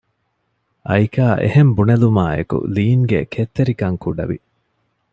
އައިކާ 0.87 1.25
އެހެން 1.41 1.71
ބުނެލުމާއެކު 1.77 2.57
ލީންގެ 2.75 3.19
ކެތްތެރިކަން 3.33 3.97
ކުޑަވި 4.03 4.37